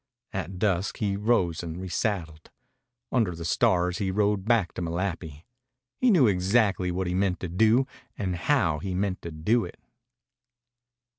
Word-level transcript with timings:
At 0.33 0.57
dusk 0.57 0.97
he 0.97 1.15
rose 1.15 1.61
and 1.61 1.77
resaddled. 1.79 2.49
Under 3.11 3.35
the 3.35 3.45
stars 3.45 3.99
he 3.99 4.09
rode 4.09 4.45
back 4.45 4.73
to 4.73 4.81
Malapi. 4.81 5.45
He 5.99 6.09
knew 6.09 6.25
exactly 6.25 6.89
what 6.89 7.05
he 7.05 7.13
meant 7.13 7.39
to 7.41 7.47
do 7.47 7.85
and 8.17 8.35
how 8.35 8.79
he 8.79 8.95
meant 8.95 9.21
to 9.21 9.29
do 9.29 9.63
it. 9.63 9.79